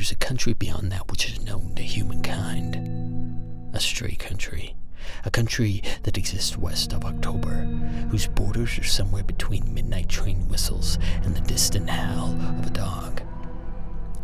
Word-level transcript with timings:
there's 0.00 0.12
a 0.12 0.16
country 0.16 0.54
beyond 0.54 0.90
that 0.90 1.10
which 1.10 1.28
is 1.28 1.42
known 1.42 1.74
to 1.74 1.82
humankind. 1.82 2.74
A 3.74 3.80
stray 3.80 4.14
country. 4.14 4.74
A 5.26 5.30
country 5.30 5.82
that 6.04 6.16
exists 6.16 6.56
west 6.56 6.94
of 6.94 7.04
October, 7.04 7.66
whose 8.08 8.26
borders 8.26 8.78
are 8.78 8.82
somewhere 8.82 9.22
between 9.22 9.74
midnight 9.74 10.08
train 10.08 10.48
whistles 10.48 10.98
and 11.22 11.36
the 11.36 11.42
distant 11.42 11.90
howl 11.90 12.30
of 12.30 12.66
a 12.66 12.70
dog. 12.70 13.20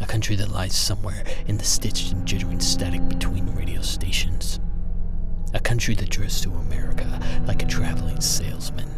A 0.01 0.07
country 0.07 0.35
that 0.37 0.51
lies 0.51 0.75
somewhere 0.75 1.23
in 1.47 1.59
the 1.59 1.65
stitched 1.65 2.11
and 2.11 2.27
jittering 2.27 2.63
static 2.63 3.07
between 3.07 3.55
radio 3.55 3.83
stations. 3.83 4.59
A 5.53 5.61
country 5.61 5.95
that 5.97 6.09
drifts 6.09 6.41
to 6.41 6.55
America 6.55 7.21
like 7.47 7.63
a 7.63 7.67
traveling 7.67 8.23
salesman, 8.23 8.89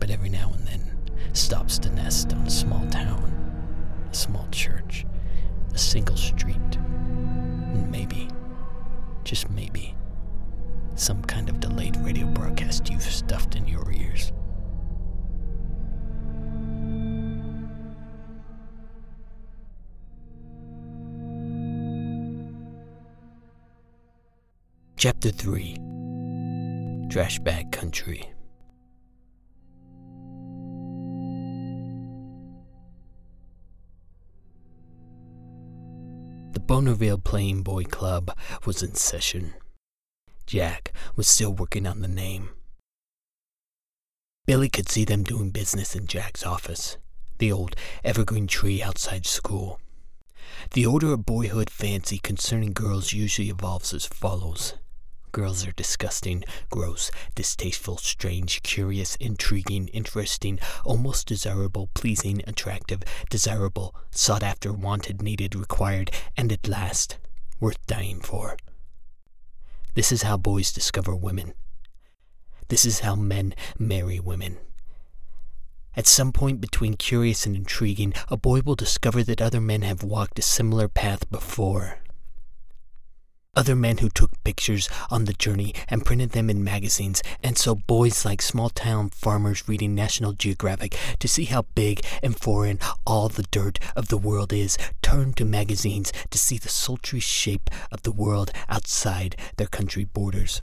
but 0.00 0.08
every 0.08 0.30
now 0.30 0.52
and 0.54 0.66
then 0.66 0.90
stops 1.34 1.78
to 1.80 1.90
nest 1.90 2.32
on 2.32 2.46
a 2.46 2.50
small 2.50 2.88
town, 2.88 3.28
a 4.10 4.14
small 4.14 4.48
church, 4.50 4.81
single 5.82 6.16
street, 6.16 6.76
and 6.76 7.90
maybe, 7.90 8.28
just 9.24 9.50
maybe, 9.50 9.94
some 10.94 11.22
kind 11.22 11.48
of 11.48 11.60
delayed 11.60 11.96
radio 11.98 12.26
broadcast 12.28 12.88
you've 12.88 13.02
stuffed 13.02 13.56
in 13.56 13.66
your 13.66 13.90
ears. 13.92 14.32
Chapter 24.96 25.30
3 25.30 27.08
Trash 27.10 27.40
Bag 27.40 27.72
Country 27.72 28.31
The 36.52 36.60
Bonneville 36.60 37.16
Playing 37.16 37.62
Boy 37.62 37.84
Club 37.84 38.36
was 38.66 38.82
in 38.82 38.94
session. 38.94 39.54
Jack 40.46 40.92
was 41.16 41.26
still 41.26 41.54
working 41.54 41.86
on 41.86 42.02
the 42.02 42.08
name. 42.08 42.50
Billy 44.46 44.68
could 44.68 44.86
see 44.86 45.06
them 45.06 45.22
doing 45.22 45.48
business 45.48 45.96
in 45.96 46.06
Jack's 46.06 46.44
office, 46.44 46.98
the 47.38 47.50
old 47.50 47.74
evergreen 48.04 48.46
tree 48.46 48.82
outside 48.82 49.24
school. 49.24 49.80
The 50.72 50.84
order 50.84 51.14
of 51.14 51.24
boyhood 51.24 51.70
fancy 51.70 52.18
concerning 52.18 52.74
girls 52.74 53.14
usually 53.14 53.48
evolves 53.48 53.94
as 53.94 54.04
follows. 54.04 54.74
Girls 55.32 55.66
are 55.66 55.72
disgusting, 55.72 56.44
gross, 56.68 57.10
distasteful, 57.34 57.96
strange, 57.96 58.62
curious, 58.62 59.16
intriguing, 59.16 59.88
interesting, 59.88 60.58
almost 60.84 61.26
desirable, 61.26 61.88
pleasing, 61.94 62.42
attractive, 62.46 63.02
desirable, 63.30 63.94
sought 64.10 64.42
after, 64.42 64.74
wanted, 64.74 65.22
needed, 65.22 65.54
required, 65.54 66.10
and 66.36 66.52
at 66.52 66.68
last, 66.68 67.16
worth 67.60 67.84
dying 67.86 68.20
for. 68.20 68.58
This 69.94 70.12
is 70.12 70.22
how 70.22 70.36
boys 70.36 70.70
discover 70.70 71.16
women. 71.16 71.54
This 72.68 72.84
is 72.84 73.00
how 73.00 73.14
men 73.14 73.54
marry 73.78 74.20
women. 74.20 74.58
At 75.96 76.06
some 76.06 76.32
point 76.32 76.60
between 76.60 76.94
curious 76.94 77.46
and 77.46 77.56
intriguing, 77.56 78.12
a 78.28 78.36
boy 78.36 78.60
will 78.60 78.74
discover 78.74 79.22
that 79.24 79.40
other 79.40 79.62
men 79.62 79.80
have 79.80 80.02
walked 80.02 80.38
a 80.38 80.42
similar 80.42 80.88
path 80.88 81.30
before. 81.30 82.01
Other 83.54 83.76
men 83.76 83.98
who 83.98 84.08
took 84.08 84.42
pictures 84.44 84.88
on 85.10 85.26
the 85.26 85.34
journey 85.34 85.74
and 85.88 86.06
printed 86.06 86.30
them 86.30 86.48
in 86.48 86.64
magazines, 86.64 87.22
and 87.42 87.58
so 87.58 87.74
boys 87.74 88.24
like 88.24 88.40
small 88.40 88.70
town 88.70 89.10
farmers 89.10 89.68
reading 89.68 89.94
National 89.94 90.32
Geographic 90.32 90.96
to 91.18 91.28
see 91.28 91.44
how 91.44 91.66
big 91.74 92.00
and 92.22 92.34
foreign 92.40 92.78
all 93.06 93.28
the 93.28 93.42
dirt 93.50 93.78
of 93.94 94.08
the 94.08 94.16
world 94.16 94.54
is 94.54 94.78
turned 95.02 95.36
to 95.36 95.44
magazines 95.44 96.14
to 96.30 96.38
see 96.38 96.56
the 96.56 96.70
sultry 96.70 97.20
shape 97.20 97.68
of 97.90 98.04
the 98.04 98.10
world 98.10 98.52
outside 98.70 99.36
their 99.58 99.66
country 99.66 100.04
borders. 100.04 100.62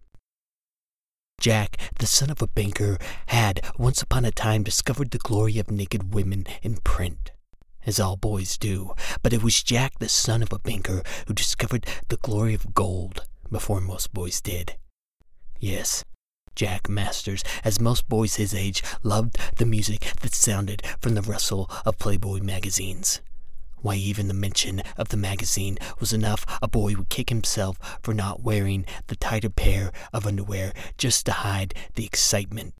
Jack, 1.39 1.77
the 1.99 2.07
son 2.07 2.31
of 2.31 2.41
a 2.41 2.47
banker, 2.47 2.97
had 3.27 3.61
once 3.77 4.01
upon 4.01 4.25
a 4.25 4.31
time 4.31 4.63
discovered 4.63 5.11
the 5.11 5.19
glory 5.19 5.59
of 5.59 5.69
naked 5.69 6.11
women 6.15 6.47
in 6.63 6.77
print, 6.77 7.29
as 7.85 7.99
all 7.99 8.15
boys 8.15 8.57
do, 8.57 8.93
but 9.21 9.33
it 9.33 9.43
was 9.43 9.63
Jack, 9.63 9.99
the 9.99 10.09
son 10.09 10.41
of 10.41 10.53
a 10.53 10.59
banker, 10.59 11.03
who 11.27 11.33
discovered 11.33 11.85
the 12.07 12.17
glory 12.17 12.53
of 12.53 12.73
gold 12.73 13.25
before 13.51 13.81
most 13.81 14.13
boys 14.13 14.41
did. 14.41 14.75
Yes, 15.59 16.03
Jack 16.55 16.89
Masters, 16.89 17.43
as 17.63 17.79
most 17.79 18.09
boys 18.09 18.35
his 18.35 18.53
age, 18.53 18.83
loved 19.03 19.37
the 19.57 19.65
music 19.65 20.01
that 20.21 20.33
sounded 20.35 20.83
from 20.99 21.15
the 21.15 21.21
rustle 21.21 21.69
of 21.85 21.97
Playboy 21.97 22.39
magazines. 22.41 23.21
Why, 23.81 23.95
even 23.95 24.27
the 24.27 24.33
mention 24.33 24.81
of 24.97 25.07
the 25.07 25.17
magazine 25.17 25.77
was 25.99 26.11
enough 26.11 26.45
a 26.61 26.67
boy 26.67 26.95
would 26.95 27.07
kick 27.07 27.29
himself 27.29 27.99
for 28.03 28.13
not 28.13 28.43
wearing 28.43 28.85
the 29.07 29.15
tighter 29.15 29.49
pair 29.49 29.93
of 30.11 30.27
underwear 30.27 30.73
just 30.97 31.25
to 31.27 31.31
hide 31.31 31.73
the 31.95 32.05
excitement. 32.05 32.73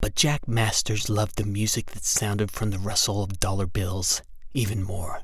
But 0.00 0.14
Jack 0.14 0.46
Masters 0.46 1.08
loved 1.08 1.36
the 1.36 1.44
music 1.44 1.92
that 1.92 2.04
sounded 2.04 2.50
from 2.50 2.70
the 2.70 2.78
rustle 2.78 3.22
of 3.22 3.40
dollar 3.40 3.66
bills 3.66 4.22
even 4.52 4.82
more. 4.82 5.22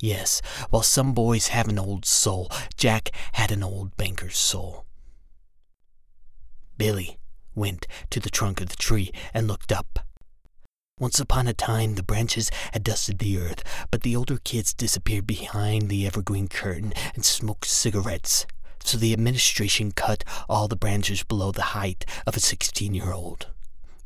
Yes, 0.00 0.40
while 0.70 0.82
some 0.82 1.12
boys 1.12 1.48
have 1.48 1.68
an 1.68 1.78
old 1.78 2.04
soul, 2.04 2.50
Jack 2.76 3.10
had 3.32 3.52
an 3.52 3.62
old 3.62 3.96
banker's 3.96 4.38
soul. 4.38 4.86
Billy 6.78 7.18
went 7.54 7.86
to 8.08 8.20
the 8.20 8.30
trunk 8.30 8.60
of 8.60 8.70
the 8.70 8.76
tree 8.76 9.12
and 9.34 9.46
looked 9.46 9.70
up. 9.70 9.98
Once 10.98 11.18
upon 11.18 11.46
a 11.46 11.54
time, 11.54 11.94
the 11.94 12.02
branches 12.02 12.50
had 12.72 12.84
dusted 12.84 13.18
the 13.18 13.38
earth, 13.38 13.62
but 13.90 14.02
the 14.02 14.14
older 14.14 14.38
kids 14.38 14.74
disappeared 14.74 15.26
behind 15.26 15.88
the 15.88 16.06
evergreen 16.06 16.48
curtain 16.48 16.92
and 17.14 17.24
smoked 17.24 17.66
cigarettes. 17.66 18.46
So 18.84 18.98
the 18.98 19.12
administration 19.12 19.92
cut 19.92 20.24
all 20.48 20.68
the 20.68 20.76
branches 20.76 21.22
below 21.22 21.52
the 21.52 21.74
height 21.76 22.04
of 22.26 22.36
a 22.36 22.40
16 22.40 22.94
year 22.94 23.12
old. 23.12 23.48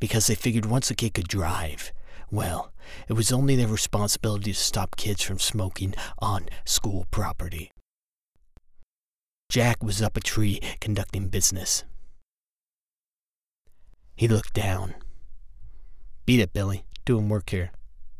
Because 0.00 0.26
they 0.26 0.34
figured 0.34 0.66
once 0.66 0.90
a 0.90 0.94
kid 0.94 1.14
could 1.14 1.28
drive, 1.28 1.92
well, 2.30 2.72
it 3.08 3.14
was 3.14 3.32
only 3.32 3.56
their 3.56 3.68
responsibility 3.68 4.52
to 4.52 4.58
stop 4.58 4.96
kids 4.96 5.22
from 5.22 5.38
smoking 5.38 5.94
on 6.18 6.48
school 6.64 7.06
property. 7.10 7.70
Jack 9.48 9.82
was 9.82 10.02
up 10.02 10.16
a 10.16 10.20
tree 10.20 10.60
conducting 10.80 11.28
business. 11.28 11.84
He 14.16 14.28
looked 14.28 14.54
down. 14.54 14.94
Beat 16.26 16.40
it, 16.40 16.52
Billy. 16.52 16.84
Doing 17.04 17.28
work 17.28 17.50
here. 17.50 17.70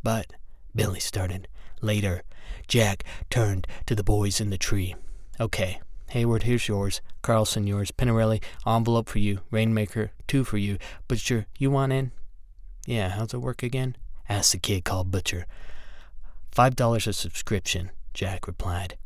But, 0.02 0.32
Billy 0.74 1.00
started. 1.00 1.48
Later, 1.80 2.22
Jack 2.68 3.04
turned 3.30 3.66
to 3.86 3.94
the 3.94 4.04
boys 4.04 4.40
in 4.40 4.50
the 4.50 4.58
tree. 4.58 4.94
Okay, 5.40 5.80
Hayward, 6.08 6.44
here's 6.44 6.68
yours. 6.68 7.00
Carlson, 7.22 7.66
yours. 7.66 7.90
Pinarelli, 7.90 8.42
envelope 8.66 9.08
for 9.08 9.18
you. 9.18 9.40
Rainmaker, 9.50 10.12
two 10.26 10.44
for 10.44 10.58
you. 10.58 10.78
Butcher, 11.08 11.46
you 11.58 11.70
want 11.70 11.92
in? 11.92 12.12
Yeah, 12.86 13.10
how's 13.10 13.34
it 13.34 13.38
work 13.38 13.62
again? 13.62 13.96
asked 14.28 14.52
the 14.52 14.58
kid 14.58 14.84
called 14.84 15.10
Butcher. 15.10 15.46
Five 16.52 16.76
dollars 16.76 17.06
a 17.06 17.12
subscription, 17.12 17.90
Jack 18.12 18.46
replied. 18.46 18.96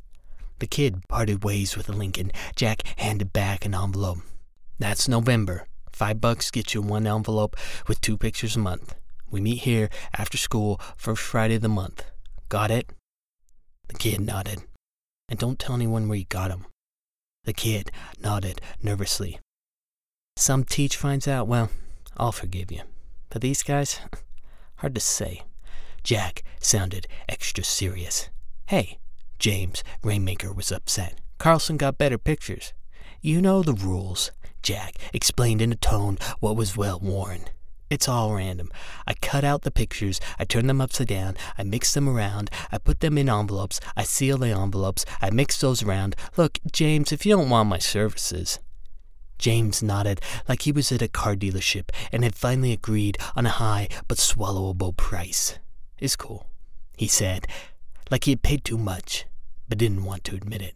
The 0.59 0.67
kid 0.67 1.07
parted 1.09 1.45
ways 1.45 1.77
with 1.77 1.89
Lincoln. 1.89 2.33
Jack 2.57 2.83
handed 2.97 3.33
back 3.33 3.65
an 3.65 3.75
envelope. 3.75 4.19
That's 4.79 5.09
November. 5.09 5.67
Five 5.93 6.21
bucks 6.21 6.51
gets 6.51 6.75
you 6.75 6.83
one 6.83 7.07
envelope 7.07 7.57
with 7.87 8.01
two 8.01 8.17
pictures 8.17 8.57
a 8.57 8.61
month. 8.61 8.95
We 9.31 9.41
meet 9.41 9.59
here 9.59 9.89
after 10.17 10.37
school 10.37 10.81
first 10.97 11.23
Friday 11.23 11.57
of 11.57 11.63
the 11.63 11.69
month. 11.69 12.05
Got 12.49 12.71
it? 12.71 12.91
The 13.89 13.95
kid 13.95 14.21
nodded. 14.21 14.63
And 15.29 15.39
don't 15.39 15.59
tell 15.59 15.75
anyone 15.75 16.09
where 16.09 16.19
you 16.19 16.25
got 16.25 16.51
'em. 16.51 16.67
The 17.49 17.55
kid 17.55 17.91
nodded 18.21 18.61
nervously. 18.83 19.41
Some 20.37 20.65
teach 20.65 20.99
finds 20.99 21.27
out, 21.27 21.49
well, 21.49 21.71
I'll 22.19 22.31
forgive 22.31 22.71
you. 22.71 22.83
But 23.31 23.41
these 23.41 23.63
guys, 23.63 24.01
hard 24.77 24.95
to 24.97 25.01
say. 25.01 25.41
Jack 26.05 26.43
sounded 26.61 27.07
extra 27.27 27.65
serious. 27.65 28.29
Hey, 28.67 28.99
James, 29.39 29.83
Rainmaker 30.05 30.53
was 30.53 30.71
upset. 30.71 31.23
Carlson 31.39 31.79
got 31.79 31.97
better 31.97 32.19
pictures. 32.19 32.75
You 33.23 33.41
know 33.41 33.63
the 33.63 33.73
rules. 33.73 34.31
Jack 34.61 34.97
explained 35.15 35.63
in 35.63 35.73
a 35.73 35.77
tone 35.77 36.19
what 36.41 36.55
was 36.55 36.77
well 36.77 37.01
worn. 37.01 37.47
It's 37.91 38.09
all 38.09 38.35
random. 38.35 38.71
I 39.07 39.15
cut 39.15 39.45
out 39.45 39.63
the 39.63 39.71
pictures, 39.71 40.21
I 40.39 40.45
turn 40.45 40.67
them 40.67 40.81
upside 40.81 41.09
down, 41.09 41.37
I 41.57 41.63
mix 41.63 41.95
them 41.95 42.09
around, 42.09 42.51
I 42.71 42.77
put 42.77 43.01
them 43.01 43.17
in 43.17 43.31
envelopes, 43.31 43.81
I 43.97 44.05
seal 44.05 44.37
the 44.37 44.49
envelopes, 44.49 45.07
I 45.23 45.31
mix 45.31 45.59
those 45.61 45.83
around. 45.83 46.15
Look, 46.37 46.59
James, 46.71 47.13
if 47.13 47.25
you 47.25 47.37
don't 47.37 47.49
want 47.49 47.69
my 47.69 47.79
services. 47.79 48.59
James 49.39 49.83
nodded 49.83 50.21
like 50.49 50.63
he 50.63 50.73
was 50.73 50.91
at 50.91 51.01
a 51.01 51.09
car 51.09 51.37
dealership 51.37 51.91
and 52.11 52.25
had 52.25 52.35
finally 52.35 52.73
agreed 52.73 53.17
on 53.37 53.47
a 53.47 53.51
high 53.51 53.89
but 54.09 54.19
swallowable 54.19 54.95
price. 54.97 55.59
It's 55.99 56.17
cool, 56.17 56.49
he 56.97 57.07
said, 57.07 57.47
like 58.11 58.25
he 58.25 58.33
had 58.33 58.43
paid 58.43 58.65
too 58.65 58.79
much, 58.79 59.27
but 59.69 59.79
didn't 59.79 60.05
want 60.05 60.25
to 60.25 60.35
admit 60.35 60.61
it. 60.61 60.75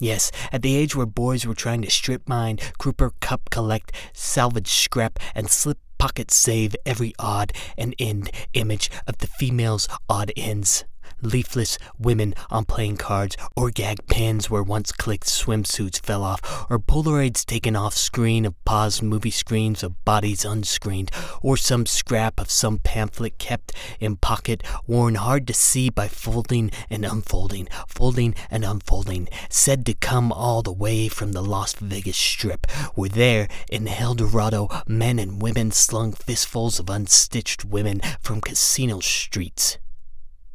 Yes, 0.00 0.32
at 0.50 0.62
the 0.62 0.74
age 0.74 0.96
where 0.96 1.06
boys 1.06 1.46
were 1.46 1.54
trying 1.54 1.82
to 1.82 1.90
strip 1.90 2.28
mine, 2.28 2.58
Cooper 2.78 3.12
cup 3.20 3.48
collect, 3.50 3.92
salvage 4.12 4.68
scrap, 4.68 5.20
and 5.34 5.48
slip 5.48 5.78
pocket 6.04 6.30
save 6.30 6.76
every 6.84 7.14
odd 7.18 7.50
and 7.78 7.94
end 7.98 8.30
image 8.52 8.90
of 9.06 9.16
the 9.20 9.26
female's 9.26 9.88
odd 10.06 10.30
ends. 10.36 10.84
Leafless 11.24 11.78
women 11.98 12.34
on 12.50 12.64
playing 12.64 12.96
cards, 12.96 13.36
or 13.56 13.70
gag 13.70 14.06
pins 14.06 14.50
where 14.50 14.62
once 14.62 14.92
clicked 14.92 15.26
swimsuits 15.26 16.00
fell 16.00 16.22
off, 16.22 16.66
or 16.70 16.78
Polaroids 16.78 17.44
taken 17.44 17.74
off 17.74 17.94
screen 17.94 18.44
of 18.44 18.64
paused 18.64 19.02
movie 19.02 19.30
screens 19.30 19.82
of 19.82 20.04
bodies 20.04 20.44
unscreened, 20.44 21.10
or 21.42 21.56
some 21.56 21.86
scrap 21.86 22.40
of 22.40 22.50
some 22.50 22.78
pamphlet 22.78 23.38
kept 23.38 23.72
in 24.00 24.16
pocket, 24.16 24.62
worn 24.86 25.16
hard 25.16 25.46
to 25.46 25.54
see 25.54 25.90
by 25.90 26.08
folding 26.08 26.70
and 26.90 27.04
unfolding, 27.04 27.68
folding 27.88 28.34
and 28.50 28.64
unfolding, 28.64 29.28
said 29.48 29.84
to 29.86 29.94
come 29.94 30.32
all 30.32 30.62
the 30.62 30.72
way 30.72 31.08
from 31.08 31.32
the 31.32 31.42
Las 31.42 31.74
Vegas 31.74 32.16
Strip, 32.16 32.70
where 32.94 33.08
there 33.08 33.48
in 33.70 33.88
El 33.88 34.14
Dorado 34.14 34.68
men 34.86 35.18
and 35.18 35.40
women 35.40 35.70
slung 35.70 36.12
fistfuls 36.12 36.78
of 36.78 36.90
unstitched 36.90 37.64
women 37.64 38.00
from 38.20 38.40
casino 38.40 39.00
streets. 39.00 39.78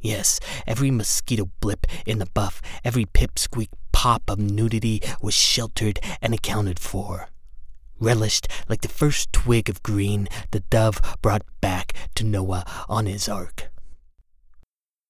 Yes, 0.02 0.40
every 0.66 0.92
mosquito 0.92 1.50
blip 1.60 1.86
in 2.06 2.20
the 2.20 2.26
buff, 2.26 2.62
every 2.84 3.06
pipsqueak 3.06 3.70
pop 3.92 4.30
of 4.30 4.40
nudity 4.40 5.02
was 5.22 5.34
sheltered 5.34 6.00
and 6.22 6.34
accounted 6.34 6.80
for. 6.80 7.30
Relished 8.00 8.48
like 8.70 8.82
the 8.82 8.88
first 8.88 9.34
twig 9.34 9.68
of 9.68 9.84
green 9.84 10.30
the 10.52 10.62
dove 10.62 11.02
brought 11.22 11.44
back 11.60 11.94
to 12.16 12.24
Noah 12.24 12.64
on 12.88 13.08
his 13.08 13.28
ark. 13.28 13.70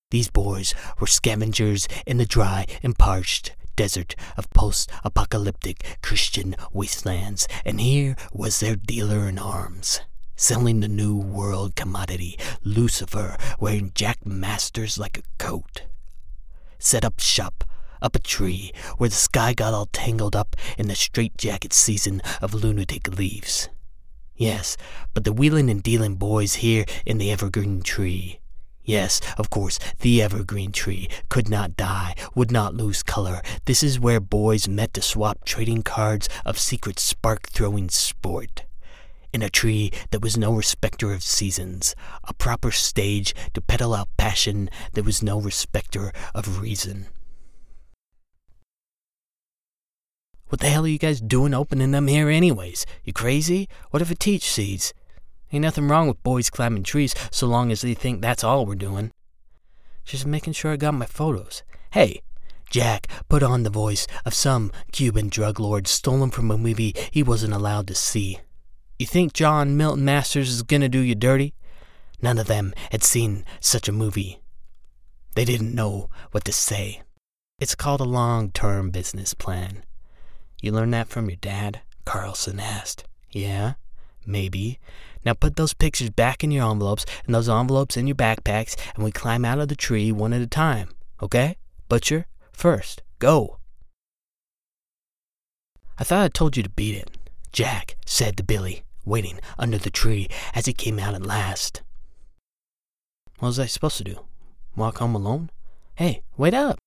These 0.10 0.32
boys 0.32 0.74
were 1.00 1.06
scavengers 1.06 1.88
in 2.08 2.18
the 2.18 2.26
dry 2.26 2.66
and 2.82 2.98
parched 2.98 3.56
desert 3.76 4.16
of 4.38 4.50
post 4.50 4.90
apocalyptic 5.04 6.00
Christian 6.02 6.56
wastelands, 6.74 7.48
and 7.64 7.80
here 7.80 8.16
was 8.34 8.60
their 8.60 8.76
dealer 8.76 9.30
in 9.30 9.38
arms 9.38 10.02
selling 10.40 10.80
the 10.80 10.88
new 10.88 11.18
world 11.18 11.76
commodity, 11.76 12.40
Lucifer, 12.64 13.36
wearing 13.60 13.92
Jack 13.94 14.26
Masters 14.26 14.98
like 14.98 15.18
a 15.18 15.24
coat. 15.38 15.84
Set 16.78 17.04
up 17.04 17.20
shop 17.20 17.66
up 18.02 18.16
a 18.16 18.20
tree 18.20 18.72
where 18.98 19.10
the 19.10 19.16
sky 19.16 19.54
got 19.54 19.74
all 19.74 19.88
tangled 19.88 20.38
up 20.38 20.56
in 20.78 20.88
the 20.88 20.96
straitjacket 20.96 21.74
season 21.74 22.22
of 22.42 22.54
lunatic 22.54 23.18
leaves. 23.18 23.68
Yes, 24.34 24.78
but 25.14 25.26
the 25.26 25.34
wheeling 25.34 25.70
and 25.70 25.84
dealing 25.84 26.16
boys 26.16 26.56
here 26.56 26.86
in 27.06 27.18
the 27.18 27.32
evergreen 27.32 27.82
tree. 27.82 28.40
Yes, 28.82 29.20
of 29.38 29.50
course, 29.50 29.78
the 30.00 30.22
evergreen 30.22 30.72
tree 30.72 31.10
could 31.28 31.50
not 31.50 31.76
die, 31.76 32.16
would 32.34 32.50
not 32.50 32.74
lose 32.74 33.04
color. 33.04 33.42
This 33.66 33.84
is 33.84 34.00
where 34.00 34.22
boys 34.22 34.70
met 34.70 34.94
to 34.94 35.02
swap 35.02 35.44
trading 35.44 35.84
cards 35.84 36.30
of 36.46 36.58
secret 36.58 36.98
spark 36.98 37.50
throwing 37.50 37.90
sport 37.90 38.64
in 39.34 39.42
a 39.42 39.50
tree 39.50 39.92
that 40.12 40.22
was 40.22 40.38
no 40.38 40.54
respecter 40.54 41.14
of 41.14 41.24
seasons, 41.24 41.96
a 42.24 42.34
proper 42.34 42.72
stage 42.72 43.34
to 43.54 43.62
peddle 43.62 43.94
out 43.94 44.10
passion 44.18 44.70
that 44.94 45.06
was 45.06 45.24
no 45.24 45.40
respecter 45.40 46.12
of 46.34 46.62
reason. 46.62 47.08
What 50.48 50.62
the 50.62 50.70
hell 50.70 50.86
are 50.86 50.88
you 50.88 50.98
guys 50.98 51.22
doing 51.22 51.54
opening 51.54 51.92
them 51.92 52.08
here, 52.08 52.28
anyways? 52.28 52.86
You 53.04 53.14
crazy? 53.14 53.70
What 53.92 54.02
if 54.02 54.10
a 54.10 54.16
teach 54.16 54.50
sees? 54.50 54.94
Ain't 55.52 55.62
nothing 55.62 55.88
wrong 55.88 56.08
with 56.08 56.24
boys 56.24 56.50
climbing 56.50 56.84
trees 56.84 57.14
so 57.32 57.46
long 57.46 57.72
as 57.72 57.82
they 57.82 57.94
think 57.94 58.22
that's 58.22 58.44
all 58.44 58.66
we're 58.66 58.76
doing. 58.76 59.12
Just 60.06 60.26
making 60.26 60.54
sure 60.54 60.72
I 60.72 60.78
got 60.78 60.96
my 60.96 61.06
photos. 61.06 61.62
Hey, 61.92 62.22
Jack 62.70 63.08
put 63.30 63.44
on 63.44 63.64
the 63.64 63.70
voice 63.70 64.08
of 64.26 64.34
some 64.34 64.72
Cuban 64.92 65.30
drug 65.30 65.60
lord 65.60 65.88
stolen 65.88 66.32
from 66.32 66.50
a 66.50 66.58
movie 66.58 66.96
he 67.12 67.22
wasn't 67.22 67.54
allowed 67.54 67.88
to 67.88 67.96
see. 67.96 68.40
You 69.00 69.06
think 69.06 69.32
John 69.32 69.78
Milton 69.78 70.04
Masters 70.04 70.50
is 70.50 70.62
gonna 70.62 70.90
do 70.90 71.00
you 71.00 71.16
dirty? 71.16 71.54
None 72.22 72.38
of 72.38 72.48
them 72.48 72.74
had 72.92 73.02
seen 73.02 73.46
such 73.62 73.88
a 73.88 73.94
movie. 73.94 74.42
They 75.36 75.46
didn't 75.46 75.74
know 75.74 76.10
what 76.32 76.44
to 76.44 76.52
say. 76.52 77.04
It's 77.60 77.76
called 77.76 78.02
a 78.02 78.04
long 78.04 78.52
term 78.52 78.90
business 78.90 79.34
plan. 79.34 79.86
You 80.62 80.74
learned 80.74 80.94
that 80.96 81.08
from 81.08 81.30
your 81.30 81.38
dad? 81.38 81.80
Carlson 82.04 82.60
asked. 82.60 83.06
Yeah, 83.32 83.76
maybe. 84.26 84.80
Now 85.24 85.34
put 85.34 85.56
those 85.56 85.74
pictures 85.74 86.10
back 86.10 86.44
in 86.44 86.52
your 86.52 86.70
envelopes 86.70 87.06
and 87.26 87.34
those 87.34 87.48
envelopes 87.48 87.96
in 87.96 88.06
your 88.06 88.18
backpacks, 88.18 88.76
and 88.96 89.06
we 89.06 89.14
climb 89.14 89.46
out 89.46 89.60
of 89.60 89.70
the 89.70 89.78
tree 89.78 90.12
one 90.12 90.34
at 90.34 90.42
a 90.42 90.48
time, 90.48 90.90
okay? 91.24 91.56
Butcher, 91.88 92.28
first, 92.52 93.02
go. 93.20 93.60
I 95.98 96.04
thought 96.04 96.26
I 96.26 96.28
told 96.28 96.58
you 96.58 96.64
to 96.64 96.70
beat 96.70 96.96
it, 96.96 97.18
Jack 97.54 97.96
said 98.06 98.36
to 98.36 98.44
Billy 98.44 98.84
waiting 99.10 99.40
under 99.58 99.78
the 99.78 99.90
tree 99.90 100.30
as 100.54 100.66
he 100.66 100.74
came 100.74 101.00
out 101.00 101.16
at 101.16 101.26
last. 101.26 101.82
What 103.40 103.50
was 103.50 103.60
I 103.60 103.66
supposed 103.66 103.98
to 103.98 104.04
do? 104.04 104.26
Walk 104.76 105.00
home 105.00 105.16
alone? 105.16 105.50
Hey, 105.96 106.22
wait 106.38 106.54
up! 106.54 106.80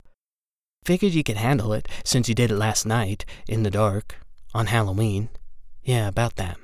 Figured 0.84 1.12
you 1.12 1.22
could 1.22 1.36
handle 1.36 1.72
it 1.72 1.88
since 2.04 2.28
you 2.28 2.34
did 2.34 2.50
it 2.50 2.56
last 2.56 2.86
night, 2.86 3.24
in 3.46 3.62
the 3.62 3.70
dark, 3.70 4.16
on 4.54 4.66
Halloween. 4.66 5.28
Yeah, 5.84 6.08
about 6.08 6.36
that. 6.36 6.56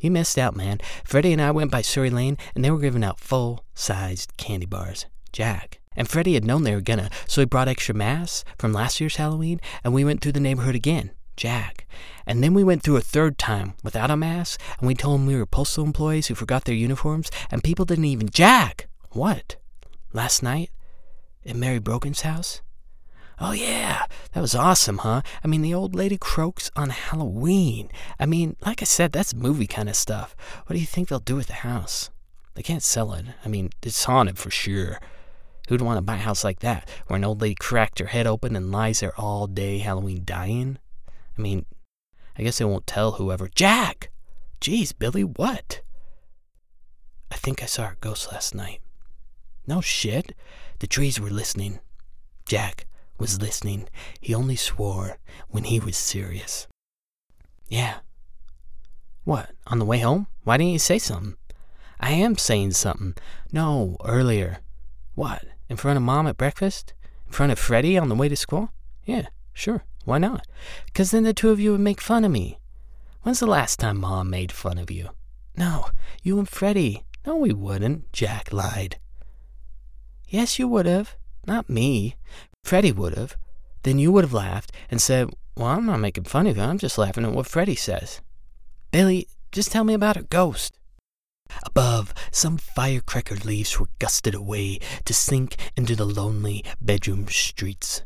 You 0.00 0.10
missed 0.10 0.38
out, 0.38 0.56
man. 0.56 0.78
Freddie 1.04 1.32
and 1.32 1.40
I 1.40 1.50
went 1.50 1.70
by 1.70 1.82
Surrey 1.82 2.10
Lane 2.10 2.36
and 2.54 2.64
they 2.64 2.70
were 2.70 2.78
giving 2.78 3.04
out 3.04 3.20
full 3.20 3.64
sized 3.74 4.36
candy 4.36 4.66
bars. 4.66 5.06
Jack. 5.32 5.80
And 5.96 6.08
Freddie 6.08 6.34
had 6.34 6.44
known 6.44 6.64
they 6.64 6.74
were 6.74 6.80
gonna, 6.80 7.10
so 7.26 7.40
he 7.40 7.46
brought 7.46 7.68
extra 7.68 7.94
masks 7.94 8.44
from 8.58 8.72
last 8.72 9.00
year's 9.00 9.16
Halloween 9.16 9.60
and 9.84 9.94
we 9.94 10.04
went 10.04 10.20
through 10.20 10.32
the 10.32 10.40
neighborhood 10.40 10.74
again. 10.74 11.10
Jack. 11.36 11.86
And 12.26 12.42
then 12.42 12.54
we 12.54 12.64
went 12.64 12.82
through 12.82 12.96
a 12.96 13.00
third 13.00 13.38
time 13.38 13.74
without 13.82 14.10
a 14.10 14.16
mask, 14.16 14.60
and 14.78 14.86
we 14.86 14.94
told 14.94 15.20
them 15.20 15.26
we 15.26 15.36
were 15.36 15.46
postal 15.46 15.84
employees 15.84 16.26
who 16.26 16.34
forgot 16.34 16.64
their 16.64 16.74
uniforms, 16.74 17.30
and 17.50 17.64
people 17.64 17.84
didn't 17.84 18.04
even. 18.04 18.28
Jack! 18.28 18.88
What? 19.10 19.56
Last 20.12 20.42
night? 20.42 20.70
At 21.44 21.56
Mary 21.56 21.80
Brogan's 21.80 22.22
house? 22.22 22.62
Oh, 23.40 23.52
yeah, 23.52 24.06
that 24.32 24.40
was 24.40 24.54
awesome, 24.54 24.98
huh? 24.98 25.22
I 25.42 25.48
mean, 25.48 25.62
the 25.62 25.74
old 25.74 25.96
lady 25.96 26.16
croaks 26.16 26.70
on 26.76 26.90
Halloween. 26.90 27.90
I 28.20 28.26
mean, 28.26 28.56
like 28.64 28.82
I 28.82 28.84
said, 28.84 29.10
that's 29.10 29.34
movie 29.34 29.66
kind 29.66 29.88
of 29.88 29.96
stuff. 29.96 30.36
What 30.66 30.74
do 30.74 30.80
you 30.80 30.86
think 30.86 31.08
they'll 31.08 31.18
do 31.18 31.36
with 31.36 31.48
the 31.48 31.54
house? 31.54 32.10
They 32.54 32.62
can't 32.62 32.82
sell 32.82 33.12
it. 33.14 33.26
I 33.44 33.48
mean, 33.48 33.70
it's 33.82 34.04
haunted 34.04 34.38
for 34.38 34.50
sure. 34.50 35.00
Who'd 35.68 35.80
want 35.80 35.96
to 35.98 36.02
buy 36.02 36.16
a 36.16 36.18
house 36.18 36.44
like 36.44 36.60
that, 36.60 36.88
where 37.06 37.16
an 37.16 37.24
old 37.24 37.40
lady 37.40 37.54
cracked 37.54 37.98
her 37.98 38.06
head 38.06 38.26
open 38.26 38.54
and 38.54 38.70
lies 38.70 39.00
there 39.00 39.18
all 39.18 39.46
day 39.46 39.78
Halloween 39.78 40.22
dying? 40.24 40.78
I 41.42 41.44
mean, 41.44 41.66
I 42.38 42.44
guess 42.44 42.58
they 42.58 42.64
won't 42.64 42.86
tell 42.86 43.12
whoever. 43.12 43.48
Jack! 43.52 44.12
Jeez, 44.60 44.96
Billy, 44.96 45.24
what? 45.24 45.80
I 47.32 47.34
think 47.34 47.60
I 47.60 47.66
saw 47.66 47.86
a 47.86 47.96
ghost 48.00 48.30
last 48.30 48.54
night. 48.54 48.78
No 49.66 49.80
shit. 49.80 50.36
The 50.78 50.86
trees 50.86 51.18
were 51.18 51.30
listening. 51.30 51.80
Jack 52.46 52.86
was 53.18 53.42
listening. 53.42 53.88
He 54.20 54.36
only 54.36 54.54
swore 54.54 55.18
when 55.48 55.64
he 55.64 55.80
was 55.80 55.96
serious. 55.96 56.68
Yeah. 57.68 57.96
What, 59.24 59.50
on 59.66 59.80
the 59.80 59.84
way 59.84 59.98
home? 59.98 60.28
Why 60.44 60.58
didn't 60.58 60.74
you 60.74 60.78
say 60.78 61.00
something? 61.00 61.34
I 61.98 62.12
am 62.12 62.38
saying 62.38 62.74
something. 62.74 63.16
No, 63.50 63.96
earlier. 64.04 64.58
What, 65.16 65.44
in 65.68 65.76
front 65.76 65.96
of 65.96 66.04
Mom 66.04 66.28
at 66.28 66.36
breakfast? 66.36 66.94
In 67.26 67.32
front 67.32 67.50
of 67.50 67.58
Freddie 67.58 67.98
on 67.98 68.08
the 68.08 68.14
way 68.14 68.28
to 68.28 68.36
school? 68.36 68.70
Yeah, 69.04 69.26
sure. 69.52 69.82
Why 70.04 70.18
not? 70.18 70.46
Because 70.86 71.10
then 71.10 71.22
the 71.22 71.34
two 71.34 71.50
of 71.50 71.60
you 71.60 71.72
would 71.72 71.80
make 71.80 72.00
fun 72.00 72.24
of 72.24 72.32
me. 72.32 72.58
When's 73.22 73.40
the 73.40 73.46
last 73.46 73.78
time 73.78 74.00
Mom 74.00 74.30
made 74.30 74.50
fun 74.50 74.78
of 74.78 74.90
you? 74.90 75.10
No, 75.56 75.86
you 76.22 76.38
and 76.38 76.48
Freddie. 76.48 77.04
No, 77.26 77.36
we 77.36 77.52
wouldn't, 77.52 78.12
Jack 78.12 78.52
lied. 78.52 78.98
Yes, 80.28 80.58
you 80.58 80.66
would 80.66 80.86
have. 80.86 81.16
Not 81.46 81.70
me. 81.70 82.16
Freddie 82.64 82.92
would 82.92 83.16
have. 83.16 83.36
Then 83.82 83.98
you 83.98 84.10
would 84.12 84.24
have 84.24 84.32
laughed 84.32 84.72
and 84.90 85.00
said, 85.00 85.30
Well, 85.56 85.68
I'm 85.68 85.86
not 85.86 86.00
making 86.00 86.24
fun 86.24 86.46
of 86.46 86.56
you. 86.56 86.62
I'm 86.62 86.78
just 86.78 86.98
laughing 86.98 87.24
at 87.24 87.32
what 87.32 87.46
Freddie 87.46 87.76
says. 87.76 88.20
Billy, 88.90 89.28
just 89.52 89.70
tell 89.70 89.84
me 89.84 89.94
about 89.94 90.16
a 90.16 90.22
ghost. 90.22 90.78
Above, 91.64 92.14
some 92.30 92.56
firecracker 92.56 93.36
leaves 93.36 93.78
were 93.78 93.88
gusted 93.98 94.34
away 94.34 94.78
to 95.04 95.12
sink 95.12 95.56
into 95.76 95.94
the 95.94 96.06
lonely 96.06 96.64
bedroom 96.80 97.28
streets. 97.28 98.02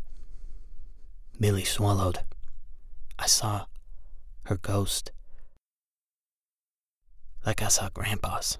Billy 1.39 1.65
swallowed. 1.65 2.21
I 3.19 3.27
saw 3.27 3.67
her 4.45 4.57
ghost. 4.57 5.13
Like 7.45 7.63
I 7.63 7.69
saw 7.69 7.89
Grandpa's. 7.91 8.59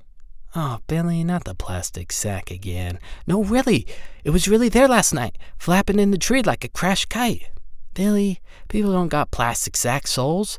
Oh, 0.55 0.79
Billy, 0.87 1.25
not 1.25 1.45
the 1.45 1.55
plastic 1.55 2.13
sack 2.13 2.51
again. 2.51 2.99
No, 3.27 3.43
really. 3.43 3.87
It 4.25 4.31
was 4.31 4.49
really 4.49 4.69
there 4.69 4.89
last 4.89 5.13
night, 5.13 5.37
flapping 5.59 5.99
in 5.99 6.11
the 6.11 6.19
tree 6.19 6.43
like 6.43 6.65
a 6.65 6.69
crashed 6.69 7.09
kite. 7.09 7.51
Billy, 7.95 8.41
people 8.69 8.93
don't 8.93 9.09
got 9.09 9.31
plastic 9.31 9.77
sack 9.77 10.07
souls. 10.07 10.59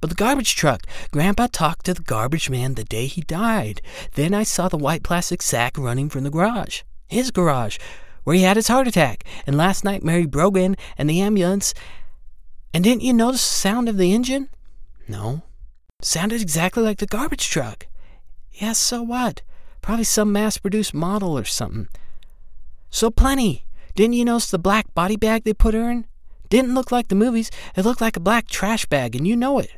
But 0.00 0.10
the 0.10 0.16
garbage 0.16 0.54
truck. 0.54 0.82
Grandpa 1.12 1.46
talked 1.50 1.86
to 1.86 1.94
the 1.94 2.02
garbage 2.02 2.50
man 2.50 2.74
the 2.74 2.84
day 2.84 3.06
he 3.06 3.22
died. 3.22 3.80
Then 4.14 4.34
I 4.34 4.42
saw 4.42 4.68
the 4.68 4.76
white 4.76 5.02
plastic 5.02 5.40
sack 5.40 5.78
running 5.78 6.10
from 6.10 6.24
the 6.24 6.30
garage. 6.30 6.82
His 7.08 7.30
garage, 7.30 7.78
where 8.24 8.36
he 8.36 8.42
had 8.42 8.56
his 8.56 8.68
heart 8.68 8.88
attack, 8.88 9.24
and 9.46 9.56
last 9.56 9.84
night 9.84 10.02
Mary 10.02 10.26
Brogan 10.26 10.76
and 10.98 11.08
the 11.08 11.20
ambulance. 11.20 11.72
And 12.72 12.82
didn't 12.82 13.02
you 13.02 13.12
notice 13.12 13.48
the 13.48 13.54
sound 13.54 13.88
of 13.88 13.96
the 13.96 14.12
engine? 14.12 14.48
No. 15.06 15.42
Sounded 16.02 16.42
exactly 16.42 16.82
like 16.82 16.98
the 16.98 17.06
garbage 17.06 17.48
truck. 17.48 17.86
Yes, 18.52 18.78
so 18.78 19.02
what? 19.02 19.42
Probably 19.80 20.04
some 20.04 20.32
mass 20.32 20.58
produced 20.58 20.94
model 20.94 21.38
or 21.38 21.44
something. 21.44 21.88
So 22.90 23.10
plenty. 23.10 23.66
Didn't 23.94 24.14
you 24.14 24.24
notice 24.24 24.50
the 24.50 24.58
black 24.58 24.92
body 24.94 25.16
bag 25.16 25.44
they 25.44 25.54
put 25.54 25.74
her 25.74 25.88
in? 25.90 26.06
Didn't 26.48 26.74
look 26.74 26.90
like 26.90 27.08
the 27.08 27.14
movies. 27.14 27.50
It 27.76 27.84
looked 27.84 28.00
like 28.00 28.16
a 28.16 28.20
black 28.20 28.48
trash 28.48 28.86
bag, 28.86 29.14
and 29.14 29.26
you 29.26 29.36
know 29.36 29.58
it. 29.58 29.70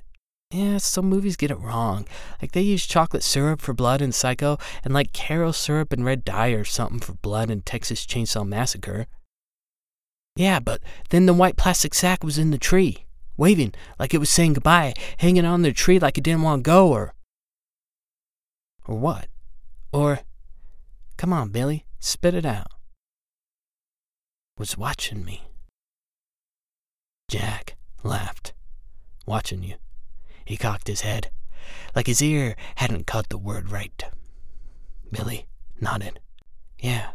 Yeah, 0.51 0.79
some 0.79 1.07
movies 1.07 1.37
get 1.37 1.51
it 1.51 1.59
wrong. 1.59 2.07
Like 2.41 2.53
they 2.53 2.61
use 2.61 2.87
chocolate 2.87 3.25
syrup 3.25 3.61
for 3.61 3.73
blood 3.73 4.01
in 4.01 4.13
Psycho, 4.13 4.59
and 4.85 4.95
like 4.95 5.13
Karo 5.13 5.51
syrup 5.51 5.93
and 5.93 6.05
red 6.05 6.25
dye 6.25 6.51
or 6.51 6.65
something 6.65 7.01
for 7.01 7.15
blood 7.15 7.51
in 7.51 7.63
Texas 7.63 8.07
Chainsaw 8.07 8.47
Massacre. 8.47 9.07
Yeah, 10.37 10.61
but 10.61 10.83
then 11.11 11.27
the 11.27 11.35
white 11.35 11.57
plastic 11.57 11.95
sack 11.95 12.23
was 12.23 12.39
in 12.39 12.53
the 12.53 12.59
tree, 12.59 13.07
waving 13.37 13.75
like 13.99 14.15
it 14.15 14.19
was 14.19 14.31
saying 14.31 14.53
goodbye, 14.53 14.95
hanging 15.19 15.45
on 15.45 15.63
the 15.63 15.73
tree 15.73 15.99
like 15.99 16.17
it 16.17 16.25
didn't 16.25 16.43
want 16.43 16.63
to 16.63 16.69
go, 16.71 16.93
or. 16.93 17.15
Or 18.87 18.97
what? 18.97 19.27
Or. 19.93 20.21
Come 21.17 21.33
on, 21.33 21.49
Billy, 21.49 21.87
spit 21.99 22.35
it 22.35 22.47
out. 22.47 22.69
Was 24.59 24.79
watching 24.79 25.25
me. 25.25 25.49
Jack 27.29 27.77
laughed, 28.05 28.53
watching 29.27 29.65
you. 29.65 29.75
He 30.47 30.57
cocked 30.57 30.87
his 30.87 31.03
head, 31.03 31.31
like 31.95 32.07
his 32.07 32.23
ear 32.23 32.57
hadn't 32.77 33.07
caught 33.07 33.29
the 33.29 33.37
word 33.37 33.71
right. 33.71 34.03
Billy 35.11 35.47
nodded. 35.81 36.21
Yeah. 36.79 37.11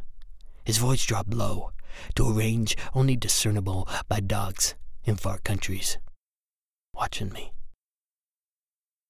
His 0.65 0.77
voice 0.77 1.05
dropped 1.05 1.33
low, 1.33 1.71
to 2.15 2.27
a 2.27 2.33
range 2.33 2.75
only 2.93 3.15
discernible 3.15 3.87
by 4.07 4.19
dogs 4.19 4.75
in 5.05 5.15
far 5.15 5.39
countries. 5.39 5.97
Watching 6.93 7.31
me. 7.31 7.53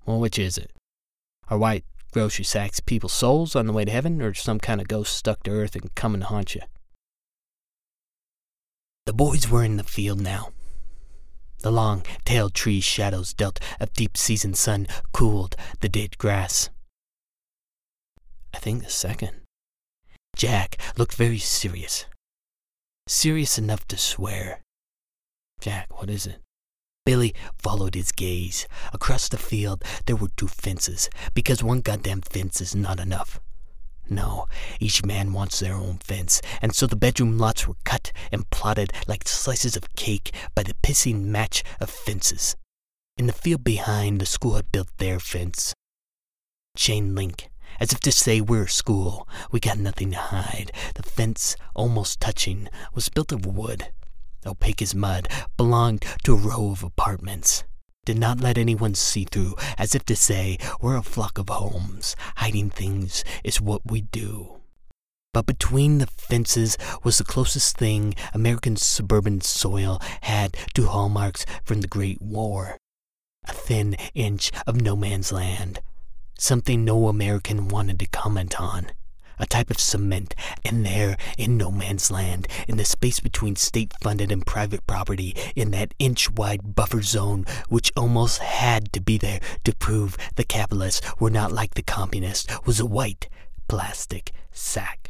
Well, 0.05 0.19
which 0.19 0.39
is 0.39 0.57
it? 0.57 0.71
Are 1.49 1.57
white 1.57 1.83
grocery 2.11 2.45
sacks 2.45 2.79
people's 2.79 3.13
souls 3.13 3.55
on 3.55 3.65
the 3.65 3.73
way 3.73 3.85
to 3.85 3.91
heaven, 3.91 4.21
or 4.21 4.33
some 4.33 4.59
kind 4.59 4.79
of 4.79 4.87
ghost 4.87 5.15
stuck 5.15 5.43
to 5.43 5.51
earth 5.51 5.75
and 5.75 5.93
coming 5.95 6.21
to 6.21 6.27
haunt 6.27 6.55
you? 6.55 6.61
The 9.05 9.13
boys 9.13 9.49
were 9.49 9.63
in 9.63 9.77
the 9.77 9.83
field 9.83 10.21
now, 10.21 10.49
the 11.61 11.71
long 11.71 12.03
tailed 12.25 12.53
tree 12.53 12.81
shadows 12.81 13.33
dealt 13.33 13.59
a 13.79 13.87
deep 13.87 14.17
season 14.17 14.53
sun 14.53 14.87
cooled 15.13 15.55
the 15.79 15.89
dead 15.89 16.17
grass. 16.17 16.69
I 18.53 18.57
think 18.57 18.83
the 18.83 18.89
second. 18.89 19.31
Jack 20.35 20.77
looked 20.97 21.15
very 21.15 21.37
serious. 21.37 22.05
Serious 23.07 23.57
enough 23.57 23.87
to 23.87 23.97
swear. 23.97 24.61
Jack, 25.59 25.87
what 25.99 26.09
is 26.09 26.25
it? 26.25 26.39
Billy 27.05 27.33
followed 27.57 27.95
his 27.95 28.11
gaze. 28.11 28.67
Across 28.93 29.29
the 29.29 29.37
field, 29.37 29.83
there 30.05 30.15
were 30.15 30.29
two 30.37 30.47
fences, 30.47 31.09
because 31.33 31.63
one 31.63 31.81
goddamn 31.81 32.21
fence 32.21 32.61
is 32.61 32.75
not 32.75 32.99
enough. 32.99 33.39
No, 34.09 34.47
each 34.79 35.05
man 35.05 35.33
wants 35.33 35.59
their 35.59 35.75
own 35.75 35.97
fence, 35.99 36.41
and 36.61 36.75
so 36.75 36.85
the 36.85 36.95
bedroom 36.95 37.37
lots 37.37 37.67
were 37.67 37.75
cut 37.83 38.11
and 38.31 38.49
plotted 38.49 38.91
like 39.07 39.27
slices 39.27 39.75
of 39.75 39.95
cake 39.95 40.33
by 40.53 40.63
the 40.63 40.73
pissing 40.83 41.25
match 41.25 41.63
of 41.79 41.89
fences. 41.89 42.55
In 43.17 43.27
the 43.27 43.33
field 43.33 43.63
behind, 43.63 44.19
the 44.19 44.25
school 44.25 44.55
had 44.55 44.71
built 44.71 44.89
their 44.97 45.19
fence. 45.19 45.73
Chain 46.75 47.15
link, 47.15 47.49
as 47.79 47.93
if 47.93 47.99
to 48.01 48.11
say 48.11 48.41
we're 48.41 48.63
a 48.63 48.69
school, 48.69 49.27
we 49.51 49.59
got 49.59 49.77
nothing 49.77 50.11
to 50.11 50.17
hide. 50.17 50.71
The 50.95 51.03
fence, 51.03 51.55
almost 51.75 52.19
touching, 52.19 52.69
was 52.93 53.09
built 53.09 53.31
of 53.31 53.45
wood. 53.45 53.87
Opaque 54.45 54.81
as 54.81 54.95
mud, 54.95 55.27
belonged 55.55 56.03
to 56.23 56.33
a 56.33 56.37
row 56.37 56.71
of 56.71 56.83
apartments 56.83 57.63
did 58.05 58.17
not 58.17 58.39
let 58.39 58.57
anyone 58.57 58.95
see 58.95 59.25
through, 59.25 59.55
as 59.77 59.93
if 59.93 60.03
to 60.05 60.15
say, 60.15 60.57
We're 60.81 60.97
a 60.97 61.03
flock 61.03 61.37
of 61.37 61.49
homes. 61.49 62.15
Hiding 62.37 62.69
things 62.69 63.23
is 63.43 63.61
what 63.61 63.81
we 63.85 64.01
do. 64.01 64.61
But 65.33 65.45
between 65.45 65.99
the 65.99 66.07
fences 66.07 66.77
was 67.03 67.17
the 67.17 67.23
closest 67.23 67.77
thing 67.77 68.15
American 68.33 68.75
suburban 68.75 69.41
soil 69.41 70.01
had 70.21 70.57
to 70.73 70.87
hallmarks 70.87 71.45
from 71.63 71.81
the 71.81 71.87
Great 71.87 72.21
War. 72.21 72.77
A 73.47 73.53
thin 73.53 73.95
inch 74.13 74.51
of 74.67 74.81
no 74.81 74.95
man's 74.95 75.31
land. 75.31 75.79
Something 76.37 76.83
no 76.83 77.07
American 77.07 77.67
wanted 77.69 77.99
to 77.99 78.07
comment 78.07 78.59
on 78.59 78.87
a 79.41 79.47
type 79.47 79.71
of 79.71 79.79
cement, 79.79 80.35
and 80.63 80.85
there, 80.85 81.17
in 81.37 81.57
no 81.57 81.71
man's 81.71 82.11
land, 82.11 82.47
in 82.67 82.77
the 82.77 82.85
space 82.85 83.19
between 83.19 83.55
state 83.55 83.91
funded 84.01 84.31
and 84.31 84.45
private 84.45 84.85
property, 84.85 85.35
in 85.55 85.71
that 85.71 85.93
inch 85.99 86.29
wide 86.31 86.75
buffer 86.75 87.01
zone, 87.01 87.45
which 87.67 87.91
almost 87.97 88.37
had 88.37 88.93
to 88.93 89.01
be 89.01 89.17
there 89.17 89.39
to 89.63 89.75
prove 89.75 90.15
the 90.35 90.43
capitalists 90.43 91.01
were 91.19 91.31
not 91.31 91.51
like 91.51 91.73
the 91.73 91.81
communists, 91.81 92.47
was 92.65 92.79
a 92.79 92.85
white 92.85 93.27
plastic 93.67 94.31
sack. 94.51 95.09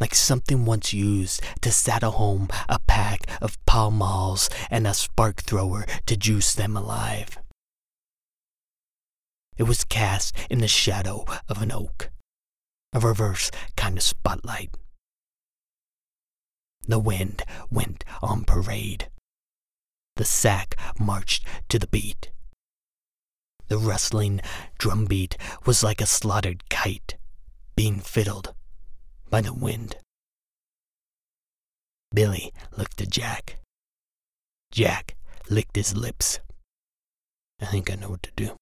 Like 0.00 0.14
something 0.14 0.64
once 0.64 0.92
used 0.92 1.42
to 1.60 1.70
saddle 1.70 2.12
home 2.12 2.48
a 2.68 2.78
pack 2.78 3.26
of 3.42 3.62
Pall 3.66 3.90
Malls 3.90 4.48
and 4.70 4.86
a 4.86 4.94
spark 4.94 5.42
thrower 5.42 5.84
to 6.06 6.16
juice 6.16 6.54
them 6.54 6.76
alive. 6.76 7.36
It 9.56 9.64
was 9.64 9.84
cast 9.84 10.36
in 10.48 10.60
the 10.60 10.68
shadow 10.68 11.24
of 11.48 11.60
an 11.60 11.72
oak 11.72 12.10
a 12.92 13.00
reverse 13.00 13.50
kind 13.76 13.96
of 13.96 14.02
spotlight. 14.02 14.70
The 16.86 16.98
wind 16.98 17.42
went 17.70 18.04
on 18.22 18.44
parade. 18.44 19.10
The 20.16 20.24
sack 20.24 20.74
marched 20.98 21.46
to 21.68 21.78
the 21.78 21.86
beat. 21.86 22.30
The 23.68 23.76
rustling 23.76 24.40
drumbeat 24.78 25.36
was 25.66 25.82
like 25.82 26.00
a 26.00 26.06
slaughtered 26.06 26.70
kite 26.70 27.16
being 27.76 28.00
fiddled 28.00 28.54
by 29.28 29.42
the 29.42 29.52
wind. 29.52 29.96
Billy 32.12 32.52
looked 32.76 33.02
at 33.02 33.10
Jack. 33.10 33.58
Jack 34.72 35.14
licked 35.50 35.76
his 35.76 35.94
lips. 35.94 36.40
I 37.60 37.66
think 37.66 37.90
I 37.90 37.96
know 37.96 38.10
what 38.10 38.22
to 38.22 38.32
do, 38.34 38.56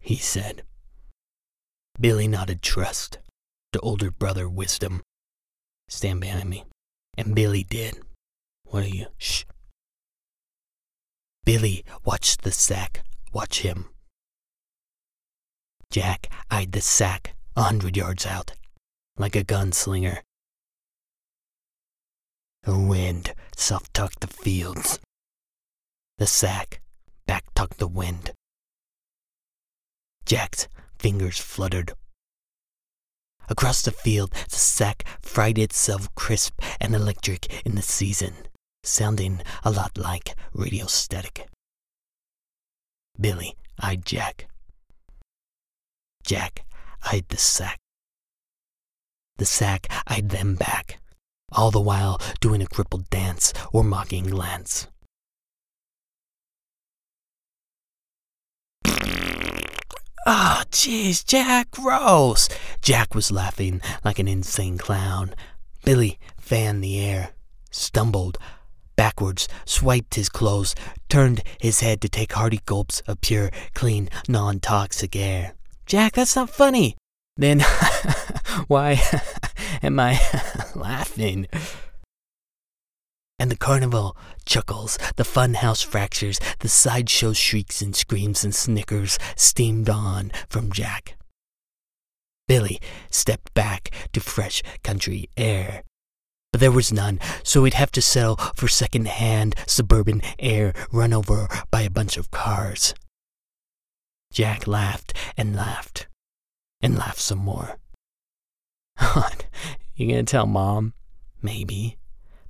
he 0.00 0.16
said. 0.16 0.62
Billy 1.98 2.28
nodded 2.28 2.62
trust 2.62 3.18
to 3.74 3.80
older 3.80 4.12
brother 4.12 4.48
wisdom. 4.48 5.02
Stand 5.88 6.20
behind 6.20 6.48
me. 6.48 6.64
And 7.18 7.34
Billy 7.34 7.64
did. 7.64 7.98
What 8.66 8.84
are 8.84 8.88
you? 8.88 9.06
Shh. 9.18 9.44
Billy 11.44 11.84
watched 12.04 12.42
the 12.42 12.52
sack 12.52 13.02
watch 13.32 13.60
him. 13.60 13.86
Jack 15.90 16.32
eyed 16.52 16.70
the 16.70 16.80
sack 16.80 17.34
a 17.56 17.64
hundred 17.64 17.96
yards 17.96 18.24
out, 18.24 18.52
like 19.16 19.34
a 19.34 19.42
gunslinger. 19.42 20.18
The 22.62 22.78
wind 22.78 23.34
soft 23.56 23.92
tucked 23.92 24.20
the 24.20 24.28
fields. 24.28 25.00
The 26.18 26.28
sack 26.28 26.80
back 27.26 27.44
tucked 27.54 27.78
the 27.78 27.88
wind. 27.88 28.30
Jack's 30.24 30.68
fingers 30.96 31.38
fluttered 31.38 31.92
Across 33.48 33.82
the 33.82 33.90
field, 33.90 34.30
the 34.50 34.56
sack 34.56 35.04
fried 35.20 35.58
itself 35.58 36.12
crisp 36.14 36.60
and 36.80 36.94
electric 36.94 37.64
in 37.66 37.74
the 37.74 37.82
season, 37.82 38.34
sounding 38.82 39.42
a 39.64 39.70
lot 39.70 39.98
like 39.98 40.34
radio 40.52 40.86
static. 40.86 41.48
Billy 43.20 43.56
eyed 43.80 44.04
Jack. 44.04 44.48
Jack 46.24 46.64
eyed 47.12 47.26
the 47.28 47.36
sack. 47.36 47.78
The 49.36 49.46
sack 49.46 49.88
eyed 50.06 50.30
them 50.30 50.54
back, 50.54 51.00
all 51.52 51.70
the 51.70 51.80
while 51.80 52.20
doing 52.40 52.62
a 52.62 52.66
crippled 52.66 53.10
dance 53.10 53.52
or 53.72 53.84
mocking 53.84 54.24
glance. 54.24 54.86
Oh, 60.26 60.62
jeez, 60.70 61.24
Jack, 61.24 61.70
gross. 61.70 62.48
Jack 62.82 63.14
was 63.14 63.30
laughing 63.30 63.80
like 64.04 64.18
an 64.18 64.28
insane 64.28 64.78
clown. 64.78 65.34
Billy 65.84 66.18
fanned 66.38 66.82
the 66.82 66.98
air, 66.98 67.30
stumbled 67.70 68.38
backwards, 68.96 69.48
swiped 69.64 70.14
his 70.14 70.28
clothes, 70.28 70.74
turned 71.08 71.42
his 71.60 71.80
head 71.80 72.00
to 72.00 72.08
take 72.08 72.32
hearty 72.32 72.60
gulps 72.66 73.00
of 73.06 73.20
pure, 73.20 73.50
clean, 73.74 74.08
non 74.28 74.60
toxic 74.60 75.16
air. 75.16 75.54
Jack, 75.86 76.14
that's 76.14 76.36
not 76.36 76.50
funny. 76.50 76.96
Then, 77.36 77.60
why 78.68 79.02
am 79.82 79.98
I 79.98 80.20
laughing? 80.74 81.46
And 83.44 83.50
the 83.50 83.56
carnival 83.56 84.16
chuckles, 84.46 84.96
the 85.16 85.22
funhouse 85.22 85.84
fractures, 85.84 86.40
the 86.60 86.68
sideshow 86.70 87.34
shrieks 87.34 87.82
and 87.82 87.94
screams 87.94 88.42
and 88.42 88.54
snickers 88.54 89.18
steamed 89.36 89.90
on 89.90 90.32
from 90.48 90.72
Jack. 90.72 91.18
Billy 92.48 92.80
stepped 93.10 93.52
back 93.52 93.90
to 94.14 94.20
fresh 94.20 94.62
country 94.82 95.28
air. 95.36 95.82
But 96.52 96.62
there 96.62 96.72
was 96.72 96.90
none, 96.90 97.20
so 97.42 97.64
he'd 97.64 97.74
have 97.74 97.92
to 97.92 98.00
settle 98.00 98.36
for 98.56 98.66
second-hand 98.66 99.56
suburban 99.66 100.22
air 100.38 100.72
run 100.90 101.12
over 101.12 101.46
by 101.70 101.82
a 101.82 101.90
bunch 101.90 102.16
of 102.16 102.30
cars. 102.30 102.94
Jack 104.32 104.66
laughed 104.66 105.12
and 105.36 105.54
laughed 105.54 106.06
and 106.80 106.96
laughed 106.96 107.20
some 107.20 107.40
more. 107.40 107.76
What? 109.12 109.44
You 109.96 110.08
gonna 110.08 110.22
tell 110.22 110.46
Mom? 110.46 110.94
Maybe. 111.42 111.98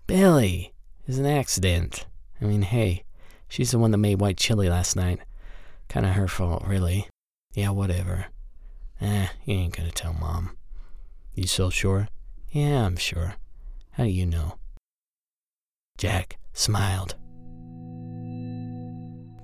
Billy 0.07 0.74
is 1.07 1.19
an 1.19 1.27
accident. 1.27 2.07
I 2.41 2.47
mean, 2.47 2.63
hey, 2.63 3.05
she's 3.49 3.71
the 3.71 3.79
one 3.79 3.91
that 3.91 3.99
made 3.99 4.21
white 4.21 4.37
chili 4.37 4.69
last 4.69 4.97
night. 4.97 5.21
Kinda 5.89 6.13
her 6.13 6.29
fault, 6.29 6.65
really. 6.67 7.09
Yeah, 7.53 7.71
whatever. 7.71 8.27
Eh, 9.01 9.29
you 9.45 9.55
ain't 9.55 9.77
gonna 9.77 9.91
tell 9.91 10.15
Mom. 10.15 10.57
You 11.35 11.47
so 11.47 11.71
sure? 11.71 12.09
Yeah, 12.51 12.87
I'm 12.87 12.97
sure. 12.97 13.35
How 13.93 14.05
do 14.05 14.11
you 14.11 14.27
know? 14.27 14.57
Jack 15.99 16.39
smiled. 16.53 17.17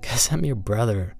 Cause 0.01 0.31
I'm 0.31 0.43
your 0.43 0.55
brother. 0.55 1.15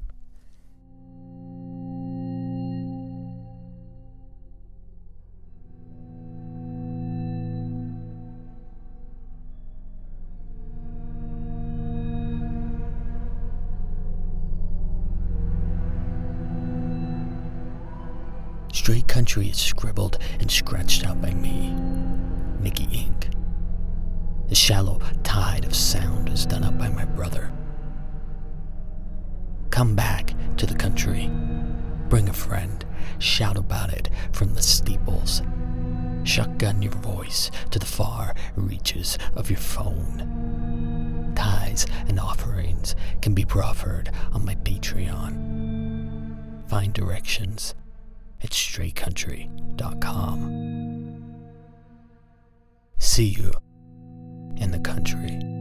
Stray 18.81 19.01
Country 19.01 19.47
is 19.47 19.57
scribbled 19.57 20.17
and 20.39 20.49
scratched 20.49 21.05
out 21.05 21.21
by 21.21 21.29
me, 21.35 21.71
Nicky 22.61 22.85
Ink. 22.85 23.29
The 24.49 24.55
shallow 24.55 24.99
tide 25.21 25.65
of 25.65 25.75
sound 25.75 26.29
is 26.29 26.47
done 26.47 26.63
up 26.63 26.79
by 26.79 26.89
my 26.89 27.05
brother. 27.05 27.51
Come 29.69 29.93
back 29.93 30.33
to 30.57 30.65
the 30.65 30.73
country. 30.73 31.29
Bring 32.09 32.27
a 32.27 32.33
friend. 32.33 32.83
Shout 33.19 33.55
about 33.55 33.93
it 33.93 34.09
from 34.31 34.55
the 34.55 34.63
steeples. 34.63 35.43
Shotgun 36.23 36.81
your 36.81 36.93
voice 36.93 37.51
to 37.69 37.77
the 37.77 37.85
far 37.85 38.33
reaches 38.55 39.15
of 39.35 39.51
your 39.51 39.59
phone. 39.59 41.33
Tithes 41.35 41.85
and 42.07 42.19
offerings 42.19 42.95
can 43.21 43.35
be 43.35 43.45
proffered 43.45 44.09
on 44.33 44.43
my 44.43 44.55
Patreon. 44.55 45.37
Find 46.67 46.91
directions 46.93 47.75
at 48.43 48.51
straycountry.com. 48.51 51.41
See 52.97 53.25
you 53.25 53.51
in 54.57 54.71
the 54.71 54.79
country. 54.79 55.60